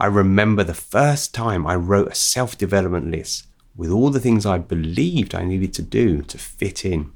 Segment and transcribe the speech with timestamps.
[0.00, 4.46] I remember the first time I wrote a self development list with all the things
[4.46, 7.12] I believed I needed to do to fit in.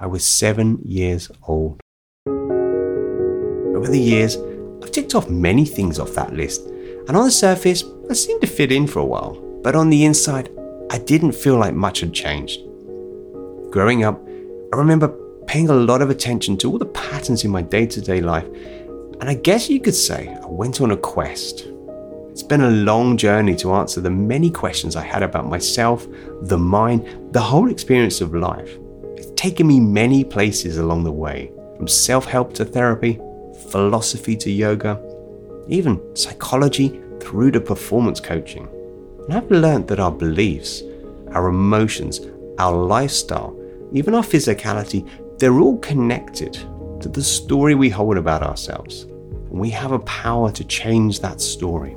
[0.00, 1.78] I was seven years old.
[2.26, 4.38] Over the years,
[4.82, 6.66] I've ticked off many things off that list,
[7.06, 10.06] and on the surface, I seemed to fit in for a while, but on the
[10.06, 10.48] inside,
[10.90, 12.62] I didn't feel like much had changed.
[13.70, 14.18] Growing up,
[14.72, 15.08] I remember
[15.46, 18.46] paying a lot of attention to all the patterns in my day to day life,
[19.20, 21.75] and I guess you could say I went on a quest.
[22.36, 26.06] It's been a long journey to answer the many questions I had about myself,
[26.42, 28.76] the mind, the whole experience of life.
[29.16, 33.18] It's taken me many places along the way, from self help to therapy,
[33.70, 35.00] philosophy to yoga,
[35.68, 38.68] even psychology through to performance coaching.
[39.24, 40.82] And I've learned that our beliefs,
[41.30, 42.20] our emotions,
[42.58, 43.58] our lifestyle,
[43.92, 46.52] even our physicality, they're all connected
[47.00, 49.04] to the story we hold about ourselves.
[49.04, 51.96] And we have a power to change that story.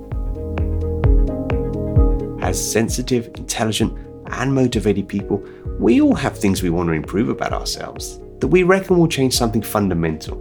[2.50, 3.96] As sensitive, intelligent,
[4.32, 8.64] and motivated people, we all have things we want to improve about ourselves that we
[8.64, 10.36] reckon will change something fundamental.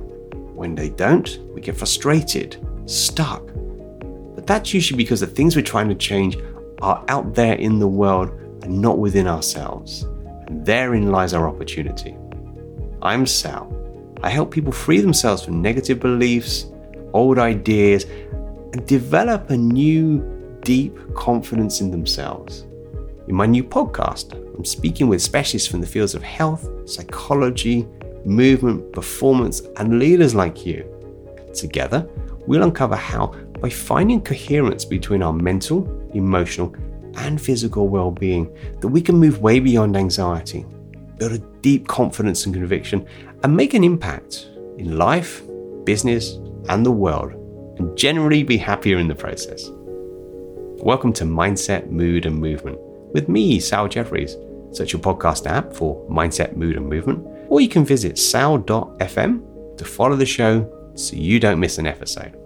[0.54, 3.42] When they don't, we get frustrated, stuck.
[4.34, 6.38] But that's usually because the things we're trying to change
[6.80, 8.30] are out there in the world
[8.62, 10.04] and not within ourselves.
[10.46, 12.16] And therein lies our opportunity.
[13.02, 13.70] I'm Sal.
[14.22, 16.64] I help people free themselves from negative beliefs,
[17.12, 18.04] old ideas,
[18.72, 22.66] and develop a new, deep confidence in themselves.
[23.28, 27.86] In my new podcast, I'm speaking with specialists from the fields of health, psychology,
[28.24, 30.84] movement, performance, and leaders like you.
[31.54, 32.08] Together,
[32.46, 33.28] we'll uncover how,
[33.60, 36.74] by finding coherence between our mental, emotional,
[37.16, 40.64] and physical well being, that we can move way beyond anxiety,
[41.18, 43.06] build a deep confidence and conviction,
[43.42, 44.48] and make an impact
[44.78, 45.42] in life,
[45.84, 47.32] business, and the world,
[47.78, 49.70] and generally be happier in the process.
[50.80, 52.78] Welcome to Mindset, Mood, and Movement
[53.12, 54.36] with me, Sal Jefferies.
[54.70, 59.84] Search your podcast app for Mindset, Mood, and Movement, or you can visit sal.fm to
[59.84, 62.36] follow the show so you don't miss an episode.